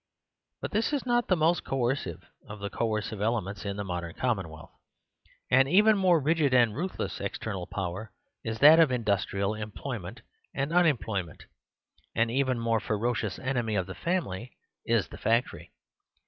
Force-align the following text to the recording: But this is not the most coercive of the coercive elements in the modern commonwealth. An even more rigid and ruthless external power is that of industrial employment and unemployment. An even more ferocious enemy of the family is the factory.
But 0.63 0.71
this 0.71 0.93
is 0.93 1.05
not 1.05 1.27
the 1.27 1.35
most 1.35 1.63
coercive 1.63 2.25
of 2.49 2.57
the 2.59 2.71
coercive 2.71 3.21
elements 3.21 3.65
in 3.65 3.77
the 3.77 3.83
modern 3.83 4.15
commonwealth. 4.15 4.71
An 5.51 5.67
even 5.67 5.95
more 5.95 6.19
rigid 6.19 6.55
and 6.55 6.75
ruthless 6.75 7.19
external 7.21 7.67
power 7.67 8.11
is 8.43 8.57
that 8.61 8.79
of 8.79 8.91
industrial 8.91 9.53
employment 9.53 10.23
and 10.55 10.73
unemployment. 10.73 11.45
An 12.15 12.31
even 12.31 12.57
more 12.57 12.79
ferocious 12.79 13.37
enemy 13.37 13.75
of 13.75 13.85
the 13.85 13.93
family 13.93 14.57
is 14.87 15.07
the 15.09 15.19
factory. 15.19 15.71